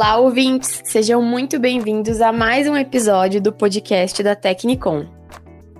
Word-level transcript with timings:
Olá, 0.00 0.16
ouvintes! 0.16 0.80
Sejam 0.84 1.20
muito 1.20 1.58
bem-vindos 1.58 2.20
a 2.20 2.30
mais 2.30 2.68
um 2.68 2.76
episódio 2.76 3.42
do 3.42 3.52
podcast 3.52 4.22
da 4.22 4.36
Tecnicom. 4.36 5.06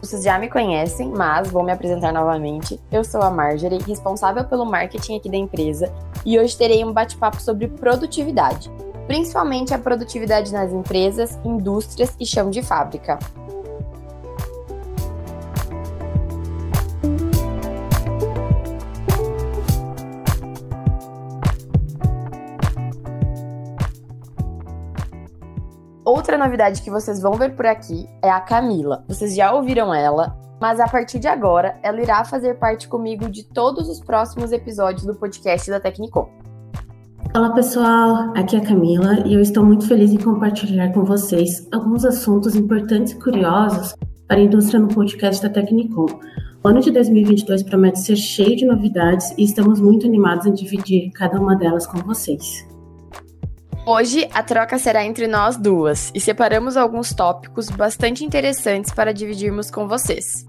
Vocês 0.00 0.22
já 0.22 0.38
me 0.38 0.48
conhecem, 0.48 1.08
mas 1.08 1.50
vou 1.50 1.64
me 1.64 1.72
apresentar 1.72 2.12
novamente. 2.12 2.80
Eu 2.90 3.02
sou 3.02 3.20
a 3.20 3.30
Marjorie, 3.30 3.82
responsável 3.82 4.44
pelo 4.44 4.64
marketing 4.64 5.16
aqui 5.16 5.28
da 5.28 5.36
empresa, 5.36 5.92
e 6.24 6.38
hoje 6.38 6.56
terei 6.56 6.84
um 6.84 6.92
bate-papo 6.92 7.42
sobre 7.42 7.66
produtividade, 7.66 8.70
principalmente 9.08 9.74
a 9.74 9.78
produtividade 9.78 10.52
nas 10.52 10.72
empresas, 10.72 11.36
indústrias 11.44 12.14
e 12.20 12.24
chão 12.24 12.48
de 12.48 12.62
fábrica. 12.62 13.18
Outra 26.08 26.38
novidade 26.38 26.80
que 26.80 26.88
vocês 26.88 27.20
vão 27.20 27.34
ver 27.34 27.54
por 27.54 27.66
aqui 27.66 28.08
é 28.22 28.30
a 28.30 28.40
Camila. 28.40 29.04
Vocês 29.06 29.36
já 29.36 29.52
ouviram 29.52 29.92
ela, 29.92 30.34
mas 30.58 30.80
a 30.80 30.88
partir 30.88 31.18
de 31.18 31.28
agora 31.28 31.78
ela 31.82 32.00
irá 32.00 32.24
fazer 32.24 32.54
parte 32.54 32.88
comigo 32.88 33.28
de 33.28 33.44
todos 33.44 33.90
os 33.90 34.00
próximos 34.00 34.50
episódios 34.50 35.04
do 35.04 35.14
podcast 35.14 35.70
da 35.70 35.78
Tecnicom. 35.78 36.26
Olá 37.36 37.52
pessoal, 37.52 38.32
aqui 38.34 38.56
é 38.56 38.58
a 38.58 38.64
Camila 38.64 39.18
e 39.26 39.34
eu 39.34 39.40
estou 39.42 39.62
muito 39.62 39.86
feliz 39.86 40.10
em 40.10 40.16
compartilhar 40.16 40.94
com 40.94 41.04
vocês 41.04 41.68
alguns 41.70 42.06
assuntos 42.06 42.56
importantes 42.56 43.12
e 43.12 43.18
curiosos 43.18 43.94
para 44.26 44.38
a 44.38 44.42
indústria 44.42 44.80
no 44.80 44.88
podcast 44.88 45.42
da 45.42 45.50
Tecnicom. 45.50 46.06
O 46.64 46.68
ano 46.68 46.80
de 46.80 46.90
2022 46.90 47.64
promete 47.64 47.98
ser 48.00 48.16
cheio 48.16 48.56
de 48.56 48.64
novidades 48.64 49.34
e 49.36 49.44
estamos 49.44 49.78
muito 49.78 50.06
animados 50.06 50.46
em 50.46 50.54
dividir 50.54 51.10
cada 51.10 51.38
uma 51.38 51.54
delas 51.54 51.86
com 51.86 51.98
vocês. 51.98 52.66
Hoje 53.90 54.28
a 54.34 54.42
troca 54.42 54.78
será 54.78 55.02
entre 55.02 55.26
nós 55.26 55.56
duas 55.56 56.12
e 56.14 56.20
separamos 56.20 56.76
alguns 56.76 57.14
tópicos 57.14 57.70
bastante 57.70 58.22
interessantes 58.22 58.92
para 58.92 59.14
dividirmos 59.14 59.70
com 59.70 59.88
vocês. 59.88 60.46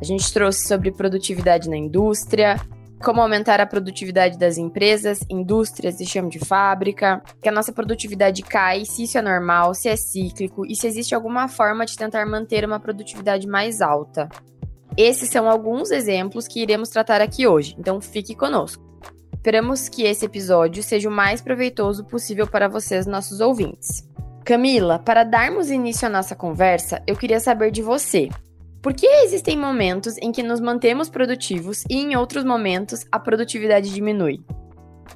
A 0.00 0.04
gente 0.04 0.32
trouxe 0.32 0.68
sobre 0.68 0.92
produtividade 0.92 1.68
na 1.68 1.76
indústria, 1.76 2.54
como 3.02 3.20
aumentar 3.20 3.60
a 3.60 3.66
produtividade 3.66 4.38
das 4.38 4.56
empresas, 4.56 5.18
indústrias 5.28 5.98
e 5.98 6.06
chão 6.06 6.28
de 6.28 6.38
fábrica, 6.38 7.20
que 7.42 7.48
a 7.48 7.52
nossa 7.52 7.72
produtividade 7.72 8.44
cai, 8.44 8.84
se 8.84 9.02
isso 9.02 9.18
é 9.18 9.22
normal, 9.22 9.74
se 9.74 9.88
é 9.88 9.96
cíclico 9.96 10.64
e 10.64 10.76
se 10.76 10.86
existe 10.86 11.12
alguma 11.12 11.48
forma 11.48 11.84
de 11.84 11.96
tentar 11.96 12.24
manter 12.24 12.64
uma 12.64 12.78
produtividade 12.78 13.48
mais 13.48 13.80
alta. 13.80 14.28
Esses 14.96 15.28
são 15.28 15.50
alguns 15.50 15.90
exemplos 15.90 16.46
que 16.46 16.62
iremos 16.62 16.90
tratar 16.90 17.20
aqui 17.20 17.48
hoje, 17.48 17.74
então 17.80 18.00
fique 18.00 18.32
conosco. 18.32 18.85
Esperamos 19.46 19.88
que 19.88 20.02
esse 20.02 20.26
episódio 20.26 20.82
seja 20.82 21.08
o 21.08 21.12
mais 21.12 21.40
proveitoso 21.40 22.04
possível 22.04 22.48
para 22.48 22.66
vocês, 22.66 23.06
nossos 23.06 23.38
ouvintes. 23.38 24.02
Camila, 24.44 24.98
para 24.98 25.22
darmos 25.22 25.70
início 25.70 26.04
à 26.04 26.10
nossa 26.10 26.34
conversa, 26.34 27.00
eu 27.06 27.14
queria 27.14 27.38
saber 27.38 27.70
de 27.70 27.80
você. 27.80 28.28
Por 28.82 28.92
que 28.92 29.06
existem 29.06 29.56
momentos 29.56 30.18
em 30.18 30.32
que 30.32 30.42
nos 30.42 30.58
mantemos 30.58 31.08
produtivos 31.08 31.84
e 31.88 31.94
em 31.94 32.16
outros 32.16 32.42
momentos 32.42 33.06
a 33.12 33.20
produtividade 33.20 33.94
diminui? 33.94 34.40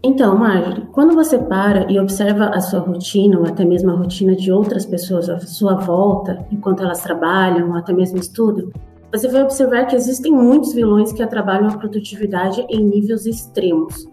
Então, 0.01 0.39
Marjorie, 0.39 0.87
quando 0.93 1.17
você 1.17 1.37
para 1.37 1.91
e 1.91 1.99
observa 1.99 2.51
a 2.51 2.61
sua 2.61 2.79
rotina, 2.79 3.37
ou 3.37 3.47
até 3.47 3.65
mesmo 3.65 3.91
a 3.91 3.97
rotina 3.97 4.37
de 4.37 4.53
outras 4.53 4.87
pessoas 4.87 5.29
à 5.29 5.41
sua 5.41 5.75
volta, 5.75 6.47
enquanto 6.53 6.85
elas 6.85 7.03
trabalham 7.03 7.71
ou 7.71 7.77
até 7.77 7.93
mesmo 7.93 8.19
estudam, 8.19 8.71
você 9.13 9.27
vai 9.27 9.43
observar 9.43 9.87
que 9.87 9.97
existem 9.97 10.31
muitos 10.31 10.73
vilões 10.73 11.13
que 11.13 11.21
atrapalham 11.21 11.69
a 11.69 11.77
produtividade 11.77 12.65
em 12.71 12.85
níveis 12.85 13.27
extremos. 13.27 14.09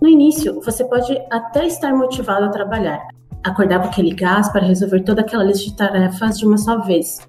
No 0.00 0.08
início, 0.08 0.60
você 0.62 0.82
pode 0.84 1.14
até 1.30 1.66
estar 1.66 1.94
motivado 1.94 2.46
a 2.46 2.48
trabalhar, 2.48 3.06
acordar 3.44 3.80
com 3.80 3.88
aquele 3.88 4.14
gás 4.14 4.48
para 4.48 4.64
resolver 4.64 5.00
toda 5.00 5.20
aquela 5.20 5.44
lista 5.44 5.64
de 5.64 5.76
tarefas 5.76 6.38
de 6.38 6.46
uma 6.46 6.56
só 6.56 6.78
vez. 6.78 7.20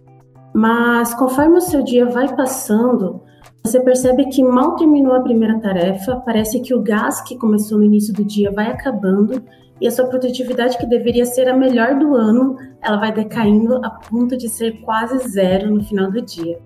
Mas 0.53 1.13
conforme 1.13 1.57
o 1.57 1.61
seu 1.61 1.83
dia 1.83 2.05
vai 2.05 2.33
passando, 2.33 3.21
você 3.61 3.79
percebe 3.81 4.25
que 4.29 4.41
mal 4.41 4.75
terminou 4.77 5.13
a 5.13 5.21
primeira 5.21 5.59
tarefa, 5.59 6.21
parece 6.25 6.61
que 6.61 6.73
o 6.73 6.81
gás 6.81 7.19
que 7.21 7.37
começou 7.37 7.77
no 7.77 7.83
início 7.83 8.13
do 8.13 8.23
dia 8.23 8.49
vai 8.51 8.67
acabando 8.71 9.43
e 9.81 9.87
a 9.87 9.91
sua 9.91 10.05
produtividade, 10.05 10.77
que 10.77 10.85
deveria 10.85 11.25
ser 11.25 11.49
a 11.49 11.57
melhor 11.57 11.99
do 11.99 12.15
ano, 12.15 12.55
ela 12.81 12.97
vai 12.97 13.11
decaindo 13.11 13.83
a 13.83 13.89
ponto 13.89 14.37
de 14.37 14.47
ser 14.47 14.79
quase 14.81 15.27
zero 15.27 15.73
no 15.73 15.83
final 15.83 16.09
do 16.09 16.21
dia. 16.21 16.59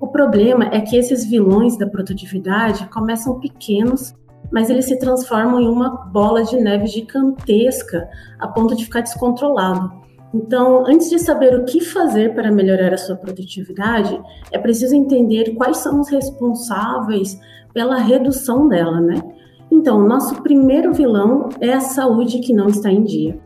O 0.00 0.08
problema 0.08 0.64
é 0.72 0.80
que 0.80 0.96
esses 0.96 1.24
vilões 1.24 1.76
da 1.76 1.86
produtividade 1.86 2.88
começam 2.88 3.38
pequenos 3.38 4.14
mas 4.52 4.68
eles 4.68 4.84
se 4.84 4.98
transformam 4.98 5.60
em 5.60 5.66
uma 5.66 5.88
bola 5.88 6.44
de 6.44 6.56
neve 6.56 6.86
gigantesca 6.86 8.08
a 8.38 8.46
ponto 8.46 8.76
de 8.76 8.84
ficar 8.84 9.00
descontrolado. 9.00 10.02
Então, 10.34 10.86
antes 10.86 11.10
de 11.10 11.18
saber 11.18 11.54
o 11.54 11.64
que 11.64 11.80
fazer 11.80 12.34
para 12.34 12.50
melhorar 12.50 12.94
a 12.94 12.98
sua 12.98 13.16
produtividade, 13.16 14.18
é 14.50 14.58
preciso 14.58 14.94
entender 14.94 15.54
quais 15.54 15.78
são 15.78 16.00
os 16.00 16.08
responsáveis 16.08 17.38
pela 17.74 17.96
redução 17.96 18.68
dela, 18.68 19.00
né? 19.00 19.22
Então, 19.70 20.06
nosso 20.06 20.42
primeiro 20.42 20.92
vilão 20.92 21.48
é 21.60 21.72
a 21.72 21.80
saúde 21.80 22.40
que 22.40 22.52
não 22.52 22.68
está 22.68 22.90
em 22.90 23.02
dia. 23.02 23.38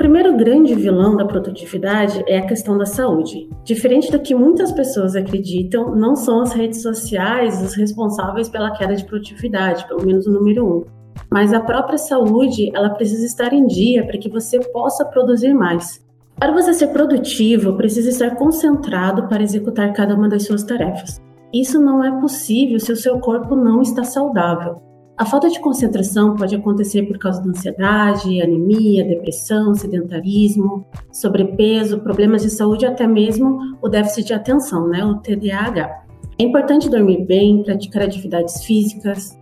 Primeiro 0.00 0.34
grande 0.34 0.74
vilão 0.74 1.14
da 1.14 1.26
produtividade 1.26 2.24
é 2.26 2.38
a 2.38 2.46
questão 2.46 2.78
da 2.78 2.86
saúde. 2.86 3.50
Diferente 3.62 4.10
do 4.10 4.18
que 4.18 4.34
muitas 4.34 4.72
pessoas 4.72 5.14
acreditam, 5.14 5.94
não 5.94 6.16
são 6.16 6.40
as 6.40 6.54
redes 6.54 6.80
sociais 6.80 7.62
os 7.62 7.74
responsáveis 7.74 8.48
pela 8.48 8.70
queda 8.70 8.96
de 8.96 9.04
produtividade, 9.04 9.86
pelo 9.86 10.06
menos 10.06 10.26
o 10.26 10.32
número 10.32 10.66
um. 10.66 10.84
Mas 11.30 11.52
a 11.52 11.60
própria 11.60 11.98
saúde, 11.98 12.70
ela 12.74 12.88
precisa 12.88 13.26
estar 13.26 13.52
em 13.52 13.66
dia 13.66 14.06
para 14.06 14.16
que 14.16 14.30
você 14.30 14.58
possa 14.72 15.04
produzir 15.04 15.52
mais. 15.52 16.02
Para 16.34 16.54
você 16.54 16.72
ser 16.72 16.86
produtivo, 16.86 17.76
precisa 17.76 18.08
estar 18.08 18.36
concentrado 18.36 19.28
para 19.28 19.42
executar 19.42 19.92
cada 19.92 20.14
uma 20.14 20.30
das 20.30 20.46
suas 20.46 20.64
tarefas. 20.64 21.20
Isso 21.52 21.78
não 21.78 22.02
é 22.02 22.10
possível 22.22 22.80
se 22.80 22.90
o 22.90 22.96
seu 22.96 23.18
corpo 23.18 23.54
não 23.54 23.82
está 23.82 24.02
saudável. 24.02 24.80
A 25.20 25.26
falta 25.26 25.50
de 25.50 25.60
concentração 25.60 26.34
pode 26.34 26.56
acontecer 26.56 27.02
por 27.02 27.18
causa 27.18 27.42
da 27.42 27.50
ansiedade, 27.50 28.40
anemia, 28.40 29.04
depressão, 29.04 29.74
sedentarismo, 29.74 30.86
sobrepeso, 31.12 32.00
problemas 32.00 32.40
de 32.40 32.48
saúde 32.48 32.86
até 32.86 33.06
mesmo 33.06 33.76
o 33.82 33.88
déficit 33.90 34.28
de 34.28 34.32
atenção, 34.32 34.88
né, 34.88 35.04
o 35.04 35.16
TDAH. 35.16 36.04
É 36.38 36.42
importante 36.42 36.88
dormir 36.88 37.26
bem, 37.26 37.62
praticar 37.62 38.04
atividades 38.04 38.64
físicas, 38.64 39.38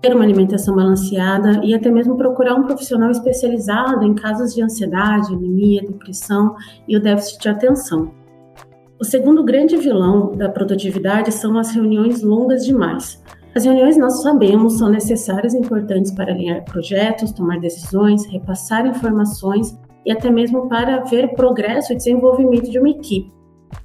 ter 0.00 0.12
uma 0.12 0.24
alimentação 0.24 0.74
balanceada 0.74 1.60
e 1.62 1.72
até 1.72 1.88
mesmo 1.88 2.16
procurar 2.16 2.56
um 2.56 2.64
profissional 2.64 3.12
especializado 3.12 4.04
em 4.04 4.14
casos 4.14 4.52
de 4.52 4.60
ansiedade, 4.60 5.32
anemia, 5.32 5.82
depressão 5.82 6.56
e 6.88 6.96
o 6.96 7.00
déficit 7.00 7.42
de 7.42 7.48
atenção. 7.48 8.10
O 8.98 9.04
segundo 9.04 9.44
grande 9.44 9.76
vilão 9.76 10.32
da 10.32 10.48
produtividade 10.48 11.30
são 11.30 11.56
as 11.56 11.70
reuniões 11.70 12.24
longas 12.24 12.64
demais. 12.64 13.22
As 13.54 13.66
reuniões, 13.66 13.98
nós 13.98 14.22
sabemos, 14.22 14.78
são 14.78 14.88
necessárias 14.88 15.52
e 15.52 15.58
importantes 15.58 16.10
para 16.10 16.32
alinhar 16.32 16.64
projetos, 16.64 17.32
tomar 17.32 17.60
decisões, 17.60 18.24
repassar 18.24 18.86
informações 18.86 19.78
e 20.06 20.10
até 20.10 20.30
mesmo 20.30 20.68
para 20.70 21.04
ver 21.04 21.34
progresso 21.34 21.92
e 21.92 21.96
desenvolvimento 21.96 22.70
de 22.70 22.78
uma 22.78 22.88
equipe. 22.88 23.30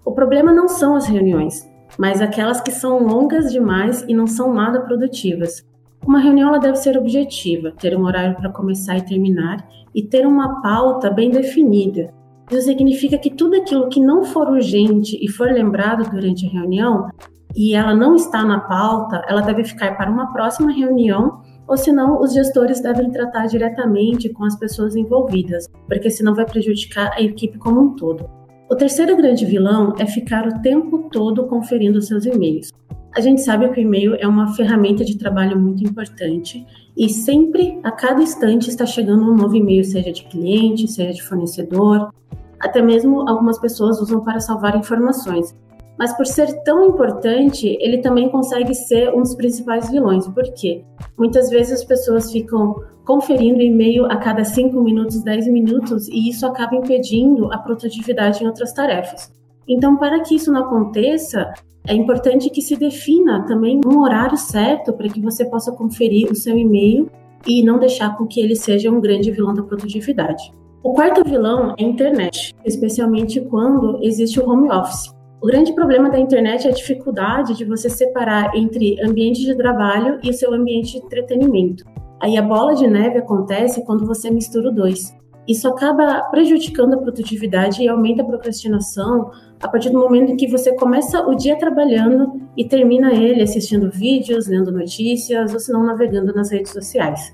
O 0.05 0.13
problema 0.13 0.53
não 0.53 0.69
são 0.69 0.95
as 0.95 1.05
reuniões, 1.05 1.69
mas 1.97 2.21
aquelas 2.21 2.61
que 2.61 2.71
são 2.71 3.05
longas 3.05 3.51
demais 3.51 4.05
e 4.07 4.13
não 4.13 4.25
são 4.25 4.53
nada 4.53 4.81
produtivas. 4.81 5.65
Uma 6.05 6.19
reunião 6.19 6.47
ela 6.47 6.59
deve 6.59 6.77
ser 6.77 6.97
objetiva, 6.97 7.71
ter 7.71 7.97
um 7.97 8.05
horário 8.05 8.37
para 8.37 8.49
começar 8.49 8.97
e 8.97 9.05
terminar 9.05 9.67
e 9.93 10.01
ter 10.01 10.25
uma 10.25 10.61
pauta 10.61 11.09
bem 11.09 11.29
definida. 11.29 12.13
Isso 12.49 12.61
significa 12.61 13.17
que 13.17 13.29
tudo 13.29 13.57
aquilo 13.57 13.89
que 13.89 13.99
não 13.99 14.23
for 14.23 14.47
urgente 14.47 15.19
e 15.21 15.29
for 15.29 15.51
lembrado 15.51 16.09
durante 16.09 16.47
a 16.47 16.49
reunião 16.49 17.09
e 17.57 17.73
ela 17.73 17.95
não 17.95 18.13
está 18.13 18.45
na 18.45 18.59
pauta, 18.59 19.23
ela 19.27 19.41
deve 19.41 19.63
ficar 19.63 19.97
para 19.97 20.11
uma 20.11 20.31
próxima 20.31 20.71
reunião, 20.71 21.41
ou 21.67 21.75
senão 21.75 22.21
os 22.21 22.31
gestores 22.31 22.79
devem 22.79 23.09
tratar 23.09 23.47
diretamente 23.47 24.29
com 24.29 24.45
as 24.45 24.55
pessoas 24.55 24.95
envolvidas, 24.95 25.67
porque 25.87 26.11
senão 26.11 26.35
vai 26.35 26.45
prejudicar 26.45 27.11
a 27.15 27.21
equipe 27.21 27.57
como 27.57 27.81
um 27.81 27.95
todo. 27.95 28.29
O 28.69 28.75
terceiro 28.75 29.17
grande 29.17 29.43
vilão 29.43 29.95
é 29.97 30.05
ficar 30.05 30.47
o 30.47 30.61
tempo 30.61 31.09
todo 31.09 31.47
conferindo 31.47 31.99
seus 31.99 32.27
e-mails. 32.27 32.71
A 33.15 33.21
gente 33.21 33.41
sabe 33.41 33.67
que 33.69 33.79
o 33.79 33.81
e-mail 33.81 34.15
é 34.19 34.27
uma 34.27 34.53
ferramenta 34.53 35.03
de 35.03 35.17
trabalho 35.17 35.59
muito 35.59 35.83
importante 35.83 36.63
e 36.95 37.09
sempre, 37.09 37.79
a 37.83 37.91
cada 37.91 38.21
instante, 38.21 38.69
está 38.69 38.85
chegando 38.85 39.23
um 39.23 39.35
novo 39.35 39.55
e-mail, 39.55 39.83
seja 39.83 40.11
de 40.11 40.25
cliente, 40.25 40.87
seja 40.87 41.11
de 41.11 41.23
fornecedor. 41.23 42.13
Até 42.59 42.83
mesmo 42.83 43.27
algumas 43.27 43.57
pessoas 43.57 43.99
usam 43.99 44.23
para 44.23 44.39
salvar 44.39 44.75
informações. 44.75 45.55
Mas 45.97 46.15
por 46.15 46.25
ser 46.25 46.61
tão 46.63 46.85
importante, 46.85 47.77
ele 47.79 47.99
também 47.99 48.29
consegue 48.29 48.73
ser 48.73 49.13
um 49.13 49.21
dos 49.21 49.35
principais 49.35 49.89
vilões. 49.89 50.27
Por 50.27 50.43
quê? 50.53 50.83
Muitas 51.17 51.49
vezes 51.49 51.81
as 51.81 51.83
pessoas 51.83 52.31
ficam 52.31 52.75
conferindo 53.05 53.61
e-mail 53.61 54.05
a 54.05 54.17
cada 54.17 54.43
5 54.43 54.79
minutos, 54.81 55.23
10 55.23 55.47
minutos, 55.47 56.07
e 56.09 56.29
isso 56.29 56.45
acaba 56.45 56.75
impedindo 56.75 57.51
a 57.51 57.57
produtividade 57.57 58.43
em 58.43 58.47
outras 58.47 58.73
tarefas. 58.73 59.31
Então, 59.67 59.97
para 59.97 60.21
que 60.21 60.35
isso 60.35 60.51
não 60.51 60.61
aconteça, 60.61 61.53
é 61.87 61.93
importante 61.93 62.49
que 62.49 62.61
se 62.61 62.75
defina 62.75 63.45
também 63.45 63.81
um 63.85 64.01
horário 64.01 64.37
certo 64.37 64.93
para 64.93 65.07
que 65.07 65.21
você 65.21 65.45
possa 65.45 65.71
conferir 65.71 66.29
o 66.29 66.35
seu 66.35 66.57
e-mail 66.57 67.09
e 67.45 67.63
não 67.63 67.79
deixar 67.79 68.17
com 68.17 68.27
que 68.27 68.39
ele 68.39 68.55
seja 68.55 68.91
um 68.91 68.99
grande 68.99 69.31
vilão 69.31 69.53
da 69.53 69.63
produtividade. 69.63 70.51
O 70.83 70.93
quarto 70.93 71.23
vilão 71.23 71.73
é 71.77 71.83
a 71.83 71.87
internet, 71.87 72.53
especialmente 72.65 73.41
quando 73.41 73.99
existe 74.01 74.39
o 74.39 74.49
home 74.49 74.69
office. 74.69 75.16
O 75.39 75.45
grande 75.45 75.73
problema 75.73 76.09
da 76.09 76.19
internet 76.19 76.67
é 76.67 76.71
a 76.71 76.73
dificuldade 76.73 77.55
de 77.55 77.63
você 77.63 77.89
separar 77.89 78.55
entre 78.55 78.99
ambiente 79.03 79.45
de 79.45 79.55
trabalho 79.55 80.19
e 80.23 80.31
o 80.31 80.33
seu 80.33 80.51
ambiente 80.51 80.93
de 80.93 80.97
entretenimento. 80.97 81.85
Aí 82.19 82.35
a 82.35 82.41
bola 82.41 82.73
de 82.73 82.87
neve 82.87 83.19
acontece 83.19 83.85
quando 83.85 84.07
você 84.07 84.31
mistura 84.31 84.69
os 84.69 84.75
dois. 84.75 85.15
Isso 85.47 85.67
acaba 85.67 86.23
prejudicando 86.23 86.95
a 86.95 86.97
produtividade 86.97 87.83
e 87.83 87.87
aumenta 87.87 88.23
a 88.23 88.25
procrastinação 88.25 89.29
a 89.61 89.67
partir 89.67 89.91
do 89.91 89.99
momento 89.99 90.31
em 90.31 90.35
que 90.35 90.47
você 90.47 90.75
começa 90.75 91.21
o 91.21 91.35
dia 91.35 91.55
trabalhando 91.55 92.41
e 92.57 92.67
termina 92.67 93.13
ele 93.13 93.43
assistindo 93.43 93.91
vídeos, 93.91 94.47
lendo 94.47 94.71
notícias 94.71 95.53
ou 95.53 95.59
se 95.59 95.71
não 95.71 95.85
navegando 95.85 96.33
nas 96.33 96.51
redes 96.51 96.71
sociais. 96.71 97.33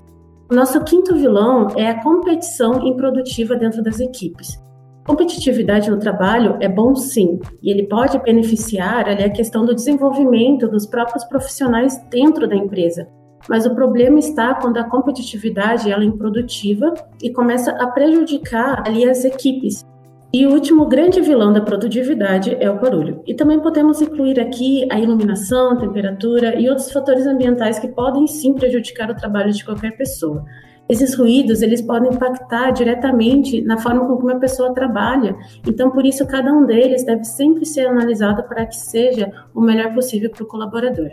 O 0.50 0.54
nosso 0.54 0.78
quinto 0.84 1.14
vilão 1.16 1.68
é 1.74 1.88
a 1.88 2.02
competição 2.02 2.86
improdutiva 2.86 3.56
dentro 3.56 3.82
das 3.82 3.98
equipes. 3.98 4.62
Competitividade 5.06 5.90
no 5.90 5.98
trabalho 5.98 6.56
é 6.60 6.68
bom 6.68 6.94
sim, 6.94 7.38
e 7.62 7.70
ele 7.70 7.86
pode 7.86 8.18
beneficiar 8.20 9.06
ali, 9.06 9.22
a 9.22 9.30
questão 9.30 9.64
do 9.64 9.74
desenvolvimento 9.74 10.66
dos 10.66 10.86
próprios 10.86 11.24
profissionais 11.24 12.02
dentro 12.10 12.48
da 12.48 12.56
empresa. 12.56 13.06
Mas 13.46 13.66
o 13.66 13.74
problema 13.74 14.18
está 14.18 14.54
quando 14.54 14.78
a 14.78 14.84
competitividade 14.84 15.90
ela 15.90 16.02
é 16.02 16.06
improdutiva 16.06 16.94
e 17.22 17.30
começa 17.30 17.72
a 17.72 17.86
prejudicar 17.88 18.82
ali 18.86 19.08
as 19.08 19.26
equipes. 19.26 19.84
E 20.32 20.46
o 20.46 20.52
último 20.52 20.86
grande 20.86 21.20
vilão 21.20 21.52
da 21.52 21.60
produtividade 21.60 22.56
é 22.58 22.68
o 22.68 22.80
barulho. 22.80 23.22
E 23.26 23.34
também 23.34 23.60
podemos 23.60 24.00
incluir 24.00 24.40
aqui 24.40 24.84
a 24.90 24.98
iluminação, 24.98 25.76
temperatura 25.76 26.58
e 26.58 26.68
outros 26.68 26.90
fatores 26.90 27.26
ambientais 27.26 27.78
que 27.78 27.88
podem 27.88 28.26
sim 28.26 28.54
prejudicar 28.54 29.10
o 29.10 29.14
trabalho 29.14 29.52
de 29.52 29.64
qualquer 29.64 29.96
pessoa. 29.96 30.44
Esses 30.88 31.14
ruídos, 31.16 31.62
eles 31.62 31.80
podem 31.80 32.12
impactar 32.12 32.70
diretamente 32.70 33.62
na 33.62 33.78
forma 33.78 34.06
como 34.06 34.20
uma 34.20 34.38
pessoa 34.38 34.74
trabalha. 34.74 35.34
Então, 35.66 35.90
por 35.90 36.04
isso, 36.04 36.26
cada 36.26 36.52
um 36.52 36.66
deles 36.66 37.04
deve 37.04 37.24
sempre 37.24 37.64
ser 37.64 37.86
analisado 37.86 38.42
para 38.44 38.66
que 38.66 38.76
seja 38.76 39.32
o 39.54 39.60
melhor 39.60 39.94
possível 39.94 40.30
para 40.30 40.44
o 40.44 40.46
colaborador. 40.46 41.10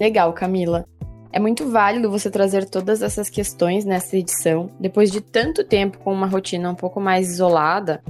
Legal, 0.00 0.32
Camila. 0.32 0.86
É 1.30 1.38
muito 1.38 1.68
válido 1.68 2.10
você 2.10 2.30
trazer 2.30 2.64
todas 2.64 3.02
essas 3.02 3.28
questões 3.28 3.84
nessa 3.84 4.16
edição. 4.16 4.70
Depois 4.80 5.10
de 5.10 5.20
tanto 5.20 5.62
tempo 5.62 5.98
com 5.98 6.10
uma 6.10 6.26
rotina 6.26 6.70
um 6.70 6.74
pouco 6.74 6.98
mais 6.98 7.30
isolada, 7.30 8.02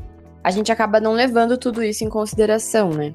a 0.44 0.50
gente 0.52 0.70
acaba 0.70 1.00
não 1.00 1.12
levando 1.12 1.58
tudo 1.58 1.82
isso 1.82 2.04
em 2.04 2.08
consideração, 2.08 2.90
né? 2.90 3.14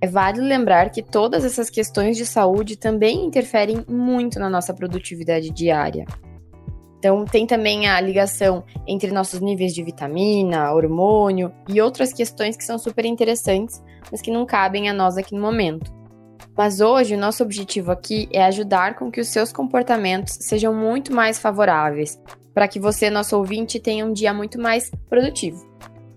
É 0.00 0.06
válido 0.06 0.46
lembrar 0.46 0.90
que 0.90 1.02
todas 1.02 1.44
essas 1.44 1.68
questões 1.68 2.16
de 2.16 2.24
saúde 2.24 2.76
também 2.76 3.26
interferem 3.26 3.84
muito 3.86 4.40
na 4.40 4.48
nossa 4.48 4.72
produtividade 4.72 5.50
diária. 5.50 6.06
Então, 7.02 7.24
tem 7.24 7.48
também 7.48 7.88
a 7.88 8.00
ligação 8.00 8.62
entre 8.86 9.10
nossos 9.10 9.40
níveis 9.40 9.74
de 9.74 9.82
vitamina, 9.82 10.72
hormônio 10.72 11.52
e 11.68 11.80
outras 11.80 12.12
questões 12.12 12.56
que 12.56 12.64
são 12.64 12.78
super 12.78 13.04
interessantes, 13.04 13.82
mas 14.08 14.22
que 14.22 14.30
não 14.30 14.46
cabem 14.46 14.88
a 14.88 14.92
nós 14.92 15.16
aqui 15.16 15.34
no 15.34 15.40
momento. 15.40 15.92
Mas 16.56 16.80
hoje, 16.80 17.16
o 17.16 17.18
nosso 17.18 17.42
objetivo 17.42 17.90
aqui 17.90 18.28
é 18.30 18.44
ajudar 18.44 18.94
com 18.94 19.10
que 19.10 19.20
os 19.20 19.26
seus 19.26 19.52
comportamentos 19.52 20.38
sejam 20.42 20.72
muito 20.72 21.12
mais 21.12 21.40
favoráveis, 21.40 22.22
para 22.54 22.68
que 22.68 22.78
você, 22.78 23.10
nosso 23.10 23.36
ouvinte, 23.36 23.80
tenha 23.80 24.06
um 24.06 24.12
dia 24.12 24.32
muito 24.32 24.60
mais 24.60 24.88
produtivo. 25.10 25.58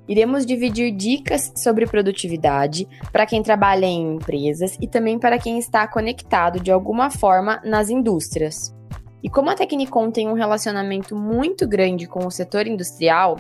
Iremos 0.08 0.46
dividir 0.46 0.92
dicas 0.92 1.52
sobre 1.56 1.88
produtividade 1.88 2.88
para 3.12 3.26
quem 3.26 3.42
trabalha 3.42 3.88
em 3.88 4.18
empresas 4.18 4.78
e 4.80 4.88
também 4.88 5.18
para 5.18 5.40
quem 5.40 5.58
está 5.58 5.88
conectado 5.88 6.60
de 6.60 6.70
alguma 6.70 7.10
forma 7.10 7.60
nas 7.66 7.90
indústrias. 7.90 8.76
E 9.26 9.30
como 9.30 9.50
a 9.50 9.56
Tecnicom 9.56 10.12
tem 10.12 10.28
um 10.28 10.34
relacionamento 10.34 11.16
muito 11.16 11.68
grande 11.68 12.06
com 12.06 12.28
o 12.28 12.30
setor 12.30 12.68
industrial, 12.68 13.38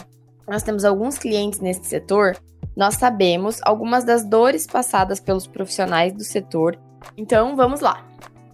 nós 0.47 0.63
temos 0.63 0.83
alguns 0.83 1.15
clientes 1.15 1.59
nesse 1.59 1.85
setor, 1.85 2.35
nós 2.75 2.95
sabemos 2.95 3.59
algumas 3.61 4.03
das 4.03 4.25
dores 4.25 4.65
passadas 4.65 5.19
pelos 5.19 5.45
profissionais 5.45 6.11
do 6.11 6.23
setor. 6.23 6.75
Então, 7.15 7.55
vamos 7.55 7.81
lá. 7.81 8.03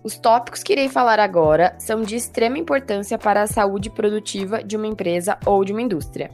Os 0.04 0.18
tópicos 0.18 0.62
que 0.62 0.74
irei 0.74 0.90
falar 0.90 1.22
agora 1.22 1.74
são 1.80 2.02
de 2.02 2.18
extrema 2.18 2.58
importância 2.58 3.18
para 3.18 3.44
a 3.44 3.48
saúde 3.48 3.90
produtiva 3.90 4.62
de 4.62 4.76
uma 4.76 4.88
empresa 4.88 5.38
ou 5.46 5.64
de 5.64 5.72
uma 5.72 5.82
indústria. 5.82 6.30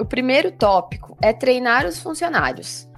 O 0.00 0.04
primeiro 0.06 0.50
tópico 0.50 1.14
é 1.20 1.34
treinar 1.34 1.84
os 1.84 2.00
funcionários. 2.00 2.88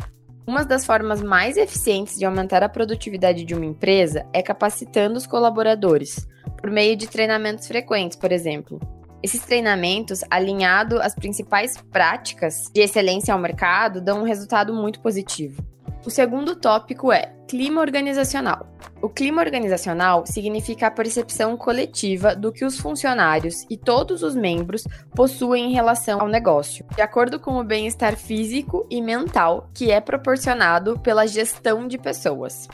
Uma 0.49 0.65
das 0.65 0.87
formas 0.87 1.23
mais 1.23 1.59
eficientes 1.59 2.19
de 2.19 2.25
aumentar 2.25 2.63
a 2.63 2.71
produtividade 2.71 3.45
de 3.45 3.55
uma 3.55 3.67
empresa 3.67 4.25
é 4.33 4.41
capacitando 4.41 5.19
os 5.19 5.27
colaboradores 5.27 6.27
por 6.57 6.71
meio 6.71 6.97
de 6.97 7.07
treinamentos 7.07 7.67
frequentes, 7.69 8.17
por 8.17 8.33
exemplo. 8.33 8.81
Esses 9.23 9.43
treinamentos, 9.43 10.25
alinhado 10.31 11.03
às 11.03 11.15
principais 11.15 11.77
práticas 11.93 12.71
de 12.73 12.81
excelência 12.81 13.35
ao 13.35 13.39
mercado, 13.39 14.01
dão 14.01 14.21
um 14.21 14.25
resultado 14.25 14.73
muito 14.73 15.01
positivo. 15.01 15.63
O 16.09 16.11
segundo 16.11 16.57
tópico 16.57 17.13
é 17.13 17.35
clima 17.47 17.83
organizacional. 17.83 18.67
O 19.03 19.11
clima 19.11 19.43
organizacional 19.43 20.25
significa 20.25 20.87
a 20.87 20.91
percepção 20.91 21.55
coletiva 21.55 22.35
do 22.35 22.51
que 22.51 22.65
os 22.65 22.79
funcionários 22.79 23.67
e 23.69 23.77
todos 23.77 24.23
os 24.23 24.35
membros 24.35 24.85
possuem 25.15 25.67
em 25.67 25.75
relação 25.75 26.19
ao 26.19 26.27
negócio, 26.27 26.87
de 26.97 27.03
acordo 27.03 27.39
com 27.39 27.59
o 27.59 27.63
bem-estar 27.63 28.17
físico 28.17 28.87
e 28.91 29.03
mental 29.03 29.69
que 29.75 29.91
é 29.91 30.01
proporcionado 30.01 30.99
pela 31.01 31.27
gestão 31.27 31.87
de 31.87 31.99
pessoas. 31.99 32.67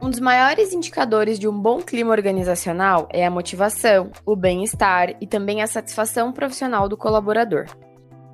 Um 0.00 0.08
dos 0.08 0.18
maiores 0.18 0.72
indicadores 0.72 1.38
de 1.38 1.46
um 1.46 1.60
bom 1.60 1.82
clima 1.82 2.12
organizacional 2.12 3.06
é 3.12 3.26
a 3.26 3.30
motivação, 3.30 4.10
o 4.24 4.34
bem-estar 4.34 5.16
e 5.20 5.26
também 5.26 5.60
a 5.60 5.66
satisfação 5.66 6.32
profissional 6.32 6.88
do 6.88 6.96
colaborador. 6.96 7.66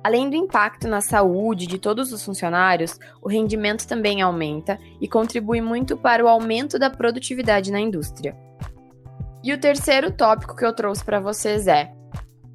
Além 0.07 0.29
do 0.29 0.37
impacto 0.37 0.87
na 0.87 1.01
saúde 1.01 1.67
de 1.67 1.77
todos 1.77 2.13
os 2.13 2.23
funcionários, 2.23 2.97
o 3.21 3.27
rendimento 3.27 3.85
também 3.85 4.21
aumenta 4.21 4.79
e 5.01 5.05
contribui 5.05 5.59
muito 5.59 5.97
para 5.97 6.23
o 6.23 6.29
aumento 6.29 6.79
da 6.79 6.89
produtividade 6.89 7.73
na 7.73 7.81
indústria. 7.81 8.33
E 9.43 9.51
o 9.51 9.59
terceiro 9.59 10.09
tópico 10.09 10.55
que 10.55 10.63
eu 10.63 10.71
trouxe 10.71 11.03
para 11.03 11.19
vocês 11.19 11.67
é 11.67 11.91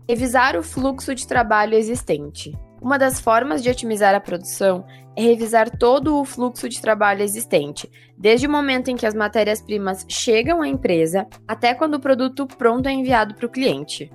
revisar 0.09 0.57
o 0.57 0.63
fluxo 0.63 1.15
de 1.15 1.27
trabalho 1.27 1.75
existente. 1.75 2.59
Uma 2.81 2.99
das 2.99 3.21
formas 3.21 3.63
de 3.63 3.69
otimizar 3.69 4.15
a 4.15 4.21
produção 4.21 4.87
é 5.15 5.21
revisar 5.21 5.69
todo 5.77 6.19
o 6.19 6.25
fluxo 6.25 6.71
de 6.71 6.81
trabalho 6.81 7.21
existente, 7.21 7.87
desde 8.17 8.47
o 8.47 8.51
momento 8.51 8.91
em 8.91 8.97
que 8.97 9.05
as 9.05 9.13
matérias-primas 9.13 10.07
chegam 10.09 10.63
à 10.63 10.69
empresa 10.69 11.27
até 11.47 11.75
quando 11.75 11.97
o 11.97 12.01
produto 12.01 12.47
pronto 12.47 12.89
é 12.89 12.93
enviado 12.93 13.35
para 13.35 13.45
o 13.45 13.51
cliente. 13.51 14.11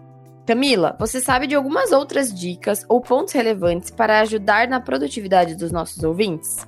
Camila, 0.47 0.95
você 0.97 1.19
sabe 1.19 1.45
de 1.45 1.55
algumas 1.55 1.91
outras 1.91 2.33
dicas 2.33 2.85
ou 2.87 3.01
pontos 3.01 3.33
relevantes 3.33 3.91
para 3.91 4.21
ajudar 4.21 4.65
na 4.69 4.79
produtividade 4.79 5.55
dos 5.55 5.73
nossos 5.73 6.01
ouvintes? 6.05 6.65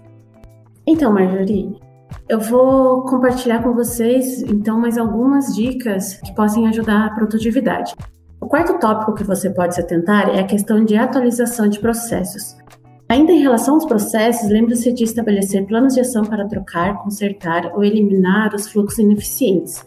Então, 0.86 1.14
Marjorie, 1.14 1.80
eu 2.28 2.42
vou 2.42 3.06
compartilhar 3.06 3.64
com 3.64 3.74
vocês 3.74 4.42
então 4.44 4.78
mais 4.78 4.98
algumas 4.98 5.56
dicas 5.56 6.16
que 6.16 6.36
possam 6.36 6.66
ajudar 6.66 7.06
a 7.06 7.10
produtividade. 7.12 7.96
O 8.42 8.48
quarto 8.48 8.78
tópico 8.80 9.14
que 9.14 9.24
você 9.24 9.50
pode 9.50 9.76
se 9.76 9.80
atentar 9.80 10.28
é 10.28 10.42
a 10.42 10.46
questão 10.46 10.84
de 10.84 10.98
atualização 10.98 11.70
de 11.70 11.80
processos. 11.80 12.58
Ainda 13.08 13.32
em 13.32 13.42
relação 13.42 13.76
aos 13.76 13.86
processos, 13.86 14.50
lembre-se 14.50 14.92
de 14.92 15.06
estabelecer 15.06 15.66
planos 15.66 15.94
de 15.94 16.02
ação 16.02 16.26
para 16.26 16.46
trocar, 16.50 17.02
consertar 17.02 17.72
ou 17.74 17.82
eliminar 17.82 18.54
os 18.54 18.68
fluxos 18.68 19.00
ineficientes. 19.00 19.86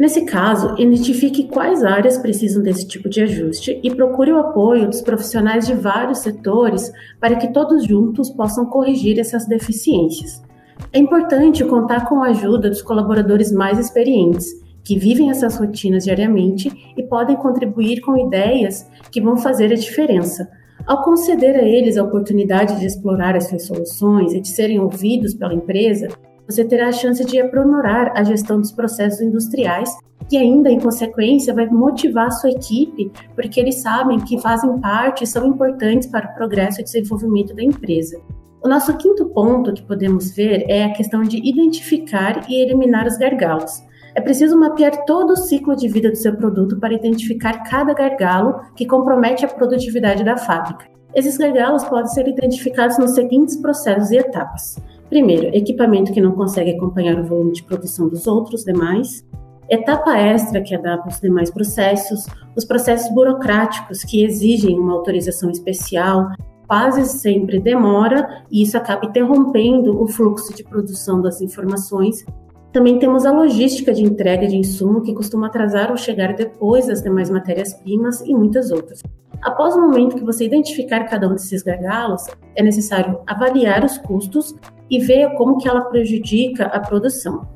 Nesse 0.00 0.24
caso, 0.24 0.76
identifique 0.78 1.46
quais 1.48 1.84
áreas 1.84 2.16
precisam 2.16 2.62
desse 2.62 2.88
tipo 2.88 3.06
de 3.06 3.20
ajuste 3.20 3.78
e 3.82 3.94
procure 3.94 4.32
o 4.32 4.38
apoio 4.38 4.88
dos 4.88 5.02
profissionais 5.02 5.66
de 5.66 5.74
vários 5.74 6.20
setores 6.20 6.90
para 7.20 7.36
que 7.36 7.52
todos 7.52 7.84
juntos 7.84 8.30
possam 8.30 8.64
corrigir 8.64 9.18
essas 9.18 9.46
deficiências. 9.46 10.42
É 10.90 10.98
importante 10.98 11.62
contar 11.66 12.08
com 12.08 12.22
a 12.22 12.28
ajuda 12.28 12.70
dos 12.70 12.80
colaboradores 12.80 13.52
mais 13.52 13.78
experientes 13.78 14.46
que 14.82 14.98
vivem 14.98 15.28
essas 15.28 15.58
rotinas 15.58 16.04
diariamente 16.04 16.72
e 16.96 17.02
podem 17.02 17.36
contribuir 17.36 18.00
com 18.00 18.16
ideias 18.16 18.88
que 19.12 19.20
vão 19.20 19.36
fazer 19.36 19.70
a 19.70 19.76
diferença. 19.76 20.48
Ao 20.86 21.04
conceder 21.04 21.56
a 21.56 21.62
eles 21.62 21.98
a 21.98 22.04
oportunidade 22.04 22.80
de 22.80 22.86
explorar 22.86 23.36
as 23.36 23.48
suas 23.48 23.66
soluções 23.66 24.32
e 24.32 24.40
de 24.40 24.48
serem 24.48 24.80
ouvidos 24.80 25.34
pela 25.34 25.52
empresa, 25.52 26.08
você 26.50 26.64
terá 26.64 26.88
a 26.88 26.92
chance 26.92 27.24
de 27.24 27.40
aprimorar 27.40 28.12
a 28.16 28.24
gestão 28.24 28.58
dos 28.60 28.72
processos 28.72 29.20
industriais 29.20 29.88
e 30.30 30.36
ainda, 30.36 30.68
em 30.68 30.80
consequência, 30.80 31.54
vai 31.54 31.66
motivar 31.66 32.26
a 32.26 32.30
sua 32.30 32.50
equipe, 32.50 33.10
porque 33.34 33.60
eles 33.60 33.80
sabem 33.80 34.18
que 34.20 34.40
fazem 34.40 34.78
parte 34.80 35.22
e 35.22 35.26
são 35.26 35.46
importantes 35.46 36.08
para 36.08 36.28
o 36.28 36.34
progresso 36.34 36.80
e 36.80 36.84
desenvolvimento 36.84 37.54
da 37.54 37.62
empresa. 37.62 38.20
O 38.62 38.68
nosso 38.68 38.96
quinto 38.96 39.26
ponto 39.26 39.72
que 39.72 39.82
podemos 39.82 40.34
ver 40.34 40.64
é 40.68 40.84
a 40.84 40.92
questão 40.92 41.22
de 41.22 41.36
identificar 41.38 42.44
e 42.48 42.62
eliminar 42.62 43.06
os 43.06 43.16
gargalos. 43.16 43.82
É 44.14 44.20
preciso 44.20 44.58
mapear 44.58 45.04
todo 45.04 45.30
o 45.30 45.36
ciclo 45.36 45.76
de 45.76 45.88
vida 45.88 46.10
do 46.10 46.16
seu 46.16 46.36
produto 46.36 46.78
para 46.78 46.94
identificar 46.94 47.62
cada 47.62 47.94
gargalo 47.94 48.60
que 48.74 48.86
compromete 48.86 49.44
a 49.44 49.48
produtividade 49.48 50.24
da 50.24 50.36
fábrica. 50.36 50.86
Esses 51.14 51.36
gargalos 51.36 51.84
podem 51.84 52.08
ser 52.08 52.28
identificados 52.28 52.98
nos 52.98 53.12
seguintes 53.14 53.56
processos 53.56 54.10
e 54.10 54.16
etapas. 54.16 54.76
Primeiro, 55.10 55.48
equipamento 55.48 56.12
que 56.12 56.20
não 56.20 56.30
consegue 56.30 56.70
acompanhar 56.70 57.18
o 57.18 57.24
volume 57.24 57.52
de 57.52 57.64
produção 57.64 58.08
dos 58.08 58.28
outros 58.28 58.64
demais. 58.64 59.26
Etapa 59.68 60.16
extra 60.16 60.62
que 60.62 60.72
adapta 60.72 61.08
os 61.08 61.20
demais 61.20 61.50
processos, 61.50 62.26
os 62.56 62.64
processos 62.64 63.12
burocráticos 63.12 64.04
que 64.04 64.24
exigem 64.24 64.78
uma 64.78 64.92
autorização 64.92 65.50
especial, 65.50 66.30
quase 66.66 67.04
sempre 67.06 67.58
demora 67.58 68.44
e 68.52 68.62
isso 68.62 68.76
acaba 68.76 69.06
interrompendo 69.06 70.00
o 70.00 70.06
fluxo 70.06 70.54
de 70.54 70.62
produção 70.62 71.20
das 71.20 71.40
informações. 71.40 72.24
Também 72.72 72.98
temos 72.98 73.26
a 73.26 73.32
logística 73.32 73.92
de 73.92 74.02
entrega 74.02 74.46
de 74.46 74.56
insumo, 74.56 75.02
que 75.02 75.14
costuma 75.14 75.48
atrasar 75.48 75.90
ou 75.90 75.96
chegar 75.96 76.34
depois 76.34 76.86
das 76.86 77.02
demais 77.02 77.28
matérias-primas 77.28 78.20
e 78.20 78.32
muitas 78.32 78.70
outras. 78.70 79.02
Após 79.42 79.74
o 79.74 79.80
momento 79.80 80.16
que 80.16 80.24
você 80.24 80.44
identificar 80.44 81.04
cada 81.04 81.26
um 81.26 81.32
desses 81.32 81.62
gargalos, 81.62 82.26
é 82.54 82.62
necessário 82.62 83.20
avaliar 83.26 83.84
os 83.84 83.98
custos 83.98 84.54
e 84.88 85.00
ver 85.00 85.34
como 85.36 85.58
que 85.58 85.68
ela 85.68 85.82
prejudica 85.82 86.66
a 86.66 86.78
produção. 86.78 87.48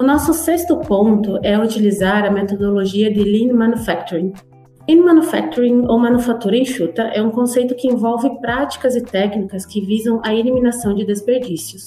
O 0.00 0.04
nosso 0.04 0.34
sexto 0.34 0.78
ponto 0.78 1.38
é 1.42 1.56
utilizar 1.58 2.24
a 2.24 2.30
metodologia 2.30 3.12
de 3.12 3.22
Lean 3.22 3.54
Manufacturing, 3.54 4.32
Lean 4.88 5.02
Manufacturing 5.02 5.86
ou 5.86 5.98
manufatura 5.98 6.58
enxuta 6.58 7.04
é 7.04 7.22
um 7.22 7.30
conceito 7.30 7.74
que 7.74 7.88
envolve 7.88 8.28
práticas 8.40 8.94
e 8.94 9.02
técnicas 9.02 9.64
que 9.64 9.80
visam 9.80 10.20
a 10.22 10.34
eliminação 10.34 10.94
de 10.94 11.06
desperdícios. 11.06 11.86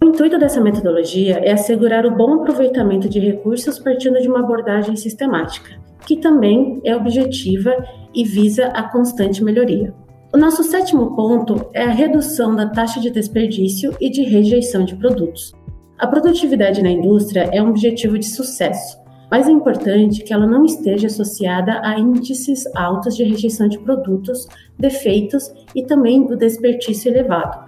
O 0.00 0.06
intuito 0.06 0.38
dessa 0.38 0.60
metodologia 0.60 1.40
é 1.42 1.52
assegurar 1.52 2.06
o 2.06 2.14
bom 2.16 2.34
aproveitamento 2.34 3.08
de 3.08 3.18
recursos 3.18 3.80
partindo 3.80 4.20
de 4.20 4.28
uma 4.28 4.40
abordagem 4.40 4.94
sistemática, 4.94 5.76
que 6.06 6.16
também 6.16 6.80
é 6.84 6.94
objetiva 6.94 7.74
e 8.14 8.24
visa 8.24 8.66
a 8.66 8.84
constante 8.84 9.42
melhoria. 9.42 9.92
O 10.32 10.38
nosso 10.38 10.62
sétimo 10.62 11.16
ponto 11.16 11.68
é 11.74 11.82
a 11.82 11.90
redução 11.90 12.54
da 12.54 12.68
taxa 12.68 13.00
de 13.00 13.10
desperdício 13.10 13.96
e 14.00 14.08
de 14.08 14.22
rejeição 14.22 14.84
de 14.84 14.94
produtos. 14.94 15.52
A 15.98 16.06
produtividade 16.06 16.80
na 16.80 16.90
indústria 16.90 17.48
é 17.52 17.60
um 17.60 17.70
objetivo 17.70 18.16
de 18.18 18.26
sucesso, 18.26 18.98
mas 19.28 19.48
é 19.48 19.50
importante 19.50 20.22
que 20.22 20.32
ela 20.32 20.46
não 20.46 20.64
esteja 20.64 21.08
associada 21.08 21.80
a 21.82 21.98
índices 21.98 22.64
altos 22.76 23.16
de 23.16 23.24
rejeição 23.24 23.68
de 23.68 23.78
produtos, 23.80 24.46
defeitos 24.78 25.52
e 25.74 25.82
também 25.82 26.24
do 26.24 26.36
desperdício 26.36 27.10
elevado. 27.10 27.67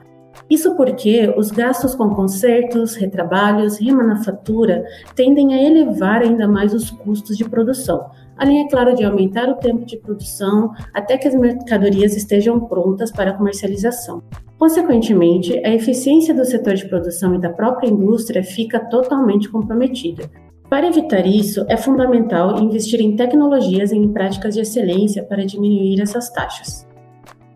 Isso 0.51 0.75
porque 0.75 1.33
os 1.37 1.53
gastos 1.53 1.95
com 1.95 2.11
consertos, 2.11 2.97
retrabalhos, 2.97 3.79
remanufatura 3.79 4.85
tendem 5.15 5.55
a 5.55 5.63
elevar 5.63 6.23
ainda 6.23 6.49
mais 6.49 6.75
os 6.75 6.91
custos 6.91 7.37
de 7.37 7.49
produção, 7.49 8.11
além, 8.37 8.65
é 8.65 8.69
claro, 8.69 8.95
de 8.97 9.05
aumentar 9.05 9.49
o 9.49 9.55
tempo 9.55 9.87
de 9.87 9.97
produção 9.97 10.73
até 10.93 11.17
que 11.17 11.29
as 11.29 11.35
mercadorias 11.37 12.17
estejam 12.17 12.59
prontas 12.59 13.13
para 13.13 13.35
comercialização. 13.35 14.25
Consequentemente, 14.59 15.57
a 15.65 15.73
eficiência 15.73 16.35
do 16.35 16.45
setor 16.45 16.75
de 16.75 16.89
produção 16.89 17.35
e 17.37 17.41
da 17.41 17.51
própria 17.51 17.89
indústria 17.89 18.43
fica 18.43 18.81
totalmente 18.81 19.49
comprometida, 19.49 20.29
para 20.71 20.87
evitar 20.87 21.27
isso, 21.27 21.67
é 21.69 21.77
fundamental 21.77 22.63
investir 22.63 23.01
em 23.01 23.17
tecnologias 23.17 23.91
e 23.91 23.97
em 23.97 24.13
práticas 24.13 24.55
de 24.55 24.61
excelência 24.61 25.25
para 25.25 25.45
diminuir 25.45 26.01
essas 26.01 26.31
taxas. 26.31 26.87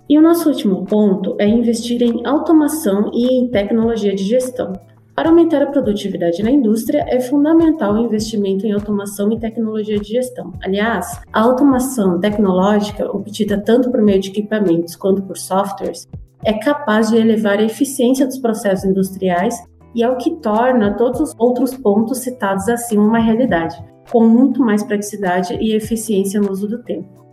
E 0.08 0.18
o 0.18 0.22
nosso 0.22 0.50
último 0.50 0.84
ponto 0.84 1.34
é 1.38 1.48
investir 1.48 2.02
em 2.02 2.26
automação 2.26 3.10
e 3.14 3.38
em 3.38 3.48
tecnologia 3.48 4.14
de 4.14 4.22
gestão. 4.22 4.72
Para 5.14 5.30
aumentar 5.30 5.62
a 5.62 5.70
produtividade 5.70 6.42
na 6.42 6.50
indústria, 6.50 7.04
é 7.08 7.20
fundamental 7.20 7.94
o 7.94 8.04
investimento 8.04 8.66
em 8.66 8.72
automação 8.72 9.32
e 9.32 9.38
tecnologia 9.38 9.98
de 9.98 10.08
gestão. 10.08 10.52
Aliás, 10.62 11.20
a 11.32 11.40
automação 11.40 12.18
tecnológica, 12.18 13.08
obtida 13.10 13.56
tanto 13.56 13.90
por 13.90 14.02
meio 14.02 14.20
de 14.20 14.30
equipamentos 14.30 14.96
quanto 14.96 15.22
por 15.22 15.38
softwares, 15.38 16.06
é 16.44 16.52
capaz 16.52 17.10
de 17.10 17.16
elevar 17.16 17.58
a 17.58 17.64
eficiência 17.64 18.26
dos 18.26 18.38
processos 18.38 18.84
industriais 18.84 19.56
e 19.94 20.02
é 20.02 20.10
o 20.10 20.16
que 20.18 20.32
torna 20.36 20.94
todos 20.94 21.20
os 21.20 21.34
outros 21.38 21.74
pontos 21.74 22.18
citados 22.18 22.68
acima 22.68 23.04
uma 23.04 23.20
realidade, 23.20 23.82
com 24.10 24.26
muito 24.26 24.60
mais 24.60 24.82
praticidade 24.82 25.54
e 25.60 25.74
eficiência 25.74 26.40
no 26.40 26.50
uso 26.50 26.68
do 26.68 26.82
tempo. 26.82 27.23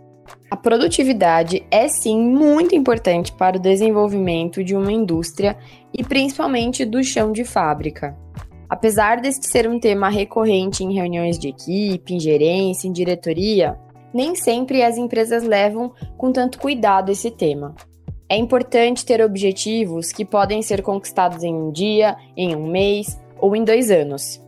A 0.52 0.56
produtividade 0.56 1.66
é 1.70 1.88
sim 1.88 2.20
muito 2.20 2.74
importante 2.74 3.32
para 3.32 3.56
o 3.56 3.58
desenvolvimento 3.58 4.62
de 4.62 4.76
uma 4.76 4.92
indústria 4.92 5.56
e 5.94 6.04
principalmente 6.04 6.84
do 6.84 7.02
chão 7.02 7.32
de 7.32 7.42
fábrica. 7.42 8.14
Apesar 8.68 9.22
deste 9.22 9.46
ser 9.46 9.66
um 9.66 9.80
tema 9.80 10.10
recorrente 10.10 10.84
em 10.84 10.92
reuniões 10.92 11.38
de 11.38 11.48
equipe, 11.48 12.12
em 12.12 12.20
gerência, 12.20 12.86
em 12.86 12.92
diretoria, 12.92 13.78
nem 14.12 14.34
sempre 14.34 14.82
as 14.82 14.98
empresas 14.98 15.42
levam 15.42 15.90
com 16.18 16.30
tanto 16.30 16.58
cuidado 16.58 17.10
esse 17.10 17.30
tema. 17.30 17.74
É 18.28 18.36
importante 18.36 19.06
ter 19.06 19.22
objetivos 19.22 20.12
que 20.12 20.22
podem 20.22 20.60
ser 20.60 20.82
conquistados 20.82 21.42
em 21.42 21.54
um 21.54 21.72
dia, 21.72 22.14
em 22.36 22.54
um 22.54 22.66
mês 22.66 23.18
ou 23.40 23.56
em 23.56 23.64
dois 23.64 23.90
anos. 23.90 24.38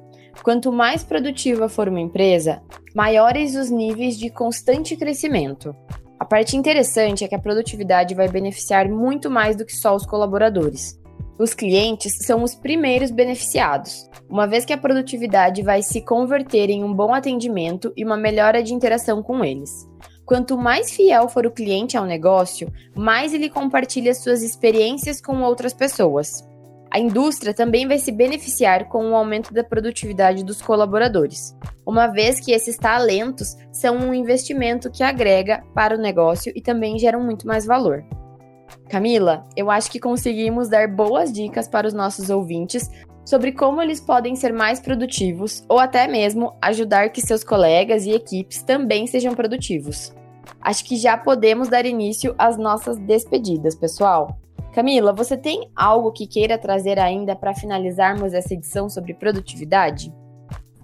Quanto 0.43 0.73
mais 0.73 1.03
produtiva 1.03 1.69
for 1.69 1.88
uma 1.88 2.00
empresa, 2.00 2.62
maiores 2.95 3.55
os 3.55 3.71
níveis 3.71 4.19
de 4.19 4.31
constante 4.31 4.97
crescimento. 4.97 5.75
A 6.19 6.25
parte 6.25 6.57
interessante 6.57 7.25
é 7.25 7.29
que 7.29 7.35
a 7.35 7.41
produtividade 7.41 8.14
vai 8.14 8.29
beneficiar 8.29 8.88
muito 8.88 9.31
mais 9.31 9.57
do 9.57 9.64
que 9.64 9.76
só 9.76 9.95
os 9.95 10.07
colaboradores. 10.07 10.99
Os 11.38 11.53
clientes 11.53 12.12
são 12.25 12.43
os 12.43 12.55
primeiros 12.55 13.11
beneficiados, 13.11 14.09
uma 14.29 14.47
vez 14.47 14.64
que 14.64 14.73
a 14.73 14.79
produtividade 14.79 15.62
vai 15.62 15.83
se 15.83 16.00
converter 16.00 16.71
em 16.71 16.85
um 16.85 16.95
bom 16.95 17.12
atendimento 17.12 17.93
e 17.97 18.05
uma 18.05 18.17
melhora 18.17 18.62
de 18.62 18.73
interação 18.73 19.23
com 19.23 19.45
eles. 19.45 19.88
Quanto 20.25 20.57
mais 20.57 20.93
fiel 20.93 21.29
for 21.29 21.45
o 21.45 21.50
cliente 21.50 21.97
ao 21.97 22.07
negócio, 22.07 22.73
mais 22.97 23.35
ele 23.35 23.50
compartilha 23.50 24.14
suas 24.14 24.43
experiências 24.43 25.21
com 25.21 25.43
outras 25.43 25.75
pessoas. 25.75 26.43
A 26.95 26.99
indústria 27.01 27.53
também 27.53 27.89
vai 27.89 27.99
se 27.99 28.13
beneficiar 28.13 28.89
com 28.89 29.11
o 29.11 29.17
aumento 29.17 29.53
da 29.53 29.65
produtividade 29.65 30.45
dos 30.45 30.63
colaboradores, 30.63 31.53
uma 31.85 32.07
vez 32.07 32.39
que 32.39 32.53
esses 32.53 32.77
talentos 32.77 33.57
são 33.73 33.97
um 33.97 34.15
investimento 34.15 34.89
que 34.89 35.03
agrega 35.03 35.65
para 35.75 35.97
o 35.97 36.01
negócio 36.01 36.53
e 36.55 36.61
também 36.61 36.97
geram 36.97 37.21
muito 37.21 37.49
mais 37.49 37.67
valor. 37.67 38.05
Camila, 38.89 39.45
eu 39.57 39.73
acho 39.73 39.91
que 39.91 39.99
conseguimos 39.99 40.69
dar 40.69 40.87
boas 40.87 41.33
dicas 41.33 41.67
para 41.67 41.89
os 41.89 41.93
nossos 41.93 42.31
ouvintes 42.31 42.89
sobre 43.25 43.51
como 43.51 43.83
eles 43.83 44.01
podem 44.01 44.37
ser 44.37 44.53
mais 44.53 44.79
produtivos 44.79 45.65
ou 45.69 45.81
até 45.81 46.07
mesmo 46.07 46.55
ajudar 46.63 47.11
que 47.11 47.21
seus 47.21 47.43
colegas 47.43 48.07
e 48.07 48.13
equipes 48.13 48.63
também 48.63 49.09
sejam 49.09 49.35
produtivos. 49.35 50.15
Acho 50.61 50.85
que 50.85 50.97
já 50.97 51.17
podemos 51.17 51.67
dar 51.67 51.87
início 51.87 52.37
às 52.39 52.57
nossas 52.57 52.97
despedidas, 52.99 53.75
pessoal. 53.75 54.39
Camila, 54.75 55.12
você 55.12 55.37
tem 55.37 55.71
algo 55.76 56.11
que 56.11 56.26
queira 56.26 56.59
trazer 56.59 56.99
ainda 56.99 57.37
para 57.37 57.54
finalizarmos 57.54 58.35
essa 58.35 58.54
edição 58.54 58.88
sobre 58.88 59.14
produtividade? 59.14 60.12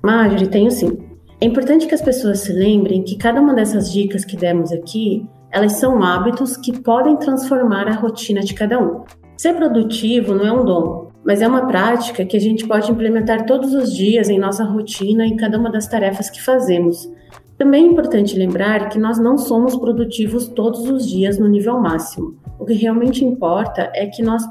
Marjorie, 0.00 0.46
tenho 0.46 0.70
sim. 0.70 0.96
É 1.40 1.46
importante 1.46 1.88
que 1.88 1.94
as 1.94 2.00
pessoas 2.00 2.38
se 2.38 2.52
lembrem 2.52 3.02
que 3.02 3.18
cada 3.18 3.40
uma 3.40 3.52
dessas 3.52 3.90
dicas 3.90 4.24
que 4.24 4.36
demos 4.36 4.70
aqui, 4.70 5.28
elas 5.50 5.72
são 5.72 6.00
hábitos 6.04 6.56
que 6.56 6.80
podem 6.80 7.16
transformar 7.16 7.88
a 7.88 7.94
rotina 7.94 8.42
de 8.42 8.54
cada 8.54 8.78
um. 8.78 9.02
Ser 9.36 9.56
produtivo 9.56 10.36
não 10.36 10.46
é 10.46 10.52
um 10.52 10.64
dom, 10.64 11.08
mas 11.24 11.42
é 11.42 11.48
uma 11.48 11.66
prática 11.66 12.24
que 12.24 12.36
a 12.36 12.40
gente 12.40 12.68
pode 12.68 12.92
implementar 12.92 13.44
todos 13.44 13.74
os 13.74 13.92
dias 13.92 14.28
em 14.28 14.38
nossa 14.38 14.62
rotina, 14.62 15.26
em 15.26 15.34
cada 15.34 15.58
uma 15.58 15.68
das 15.68 15.88
tarefas 15.88 16.30
que 16.30 16.40
fazemos. 16.40 17.10
Também 17.58 17.84
é 17.84 17.88
importante 17.88 18.38
lembrar 18.38 18.88
que 18.88 19.00
nós 19.00 19.18
não 19.18 19.36
somos 19.36 19.76
produtivos 19.76 20.46
todos 20.46 20.88
os 20.88 21.06
dias 21.06 21.40
no 21.40 21.48
nível 21.48 21.80
máximo. 21.80 22.39
O 22.60 22.66
que 22.66 22.74
realmente 22.74 23.24
importa 23.24 23.90
é 23.94 24.06
que 24.06 24.22
nós 24.22 24.44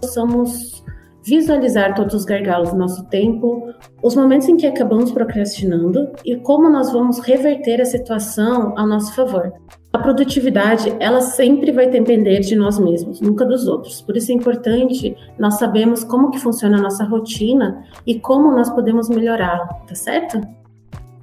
possamos 0.00 0.84
visualizar 1.24 1.94
todos 1.94 2.14
os 2.14 2.24
gargalos 2.26 2.70
do 2.70 2.76
nosso 2.76 3.04
tempo, 3.06 3.72
os 4.02 4.14
momentos 4.14 4.48
em 4.48 4.56
que 4.56 4.66
acabamos 4.66 5.10
procrastinando 5.10 6.10
e 6.24 6.36
como 6.36 6.68
nós 6.68 6.92
vamos 6.92 7.18
reverter 7.20 7.80
a 7.80 7.86
situação 7.86 8.74
a 8.76 8.86
nosso 8.86 9.14
favor. 9.14 9.50
A 9.92 9.98
produtividade, 9.98 10.94
ela 11.00 11.22
sempre 11.22 11.72
vai 11.72 11.88
depender 11.88 12.40
de 12.40 12.54
nós 12.54 12.78
mesmos, 12.78 13.20
nunca 13.22 13.46
dos 13.46 13.66
outros. 13.66 14.02
Por 14.02 14.14
isso 14.16 14.30
é 14.30 14.34
importante 14.34 15.16
nós 15.38 15.58
sabermos 15.58 16.04
como 16.04 16.30
que 16.30 16.38
funciona 16.38 16.76
a 16.76 16.82
nossa 16.82 17.04
rotina 17.04 17.82
e 18.06 18.20
como 18.20 18.52
nós 18.52 18.68
podemos 18.68 19.08
melhorá-la, 19.08 19.66
tá 19.86 19.94
certo? 19.94 20.38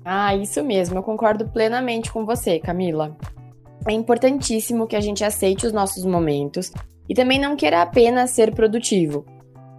Ah, 0.03 0.35
isso 0.35 0.63
mesmo, 0.63 0.97
eu 0.97 1.03
concordo 1.03 1.47
plenamente 1.47 2.11
com 2.11 2.25
você, 2.25 2.59
Camila. 2.59 3.15
É 3.87 3.93
importantíssimo 3.93 4.87
que 4.87 4.95
a 4.95 5.01
gente 5.01 5.23
aceite 5.23 5.67
os 5.67 5.71
nossos 5.71 6.05
momentos 6.05 6.71
e 7.07 7.13
também 7.13 7.39
não 7.39 7.55
queira 7.55 7.81
apenas 7.81 8.31
ser 8.31 8.53
produtivo, 8.53 9.23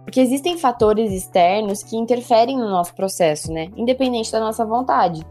porque 0.03 0.21
existem 0.21 0.57
fatores 0.57 1.11
externos 1.11 1.83
que 1.83 1.97
interferem 1.97 2.57
no 2.57 2.69
nosso 2.69 2.95
processo, 2.95 3.51
né? 3.51 3.69
Independente 3.75 4.31
da 4.31 4.39
nossa 4.39 4.65
vontade. 4.65 5.25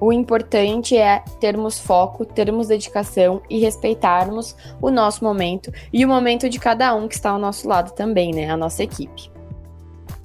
O 0.00 0.12
importante 0.12 0.96
é 0.96 1.20
termos 1.40 1.78
foco, 1.78 2.24
termos 2.24 2.66
dedicação 2.66 3.40
e 3.48 3.60
respeitarmos 3.60 4.56
o 4.82 4.90
nosso 4.90 5.24
momento 5.24 5.72
e 5.92 6.04
o 6.04 6.08
momento 6.08 6.50
de 6.50 6.58
cada 6.58 6.94
um 6.94 7.06
que 7.06 7.14
está 7.14 7.30
ao 7.30 7.38
nosso 7.38 7.68
lado 7.68 7.92
também, 7.92 8.32
né? 8.32 8.50
A 8.50 8.56
nossa 8.56 8.82
equipe. 8.82 9.30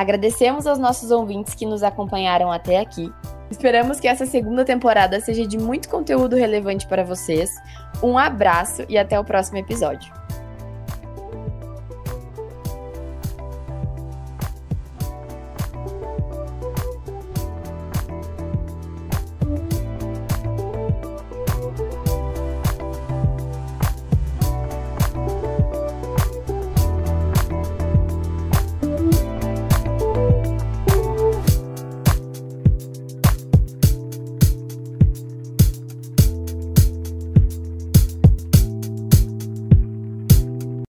Agradecemos 0.02 0.66
aos 0.66 0.78
nossos 0.78 1.10
ouvintes 1.10 1.54
que 1.54 1.64
nos 1.64 1.82
acompanharam 1.82 2.50
até 2.50 2.78
aqui 2.78 3.12
Esperamos 3.52 4.00
que 4.00 4.08
essa 4.08 4.24
segunda 4.24 4.64
temporada 4.64 5.20
seja 5.20 5.46
de 5.46 5.58
muito 5.58 5.86
conteúdo 5.90 6.34
relevante 6.34 6.86
para 6.86 7.04
vocês. 7.04 7.50
Um 8.02 8.16
abraço 8.16 8.82
e 8.88 8.96
até 8.96 9.20
o 9.20 9.24
próximo 9.24 9.58
episódio. 9.58 10.21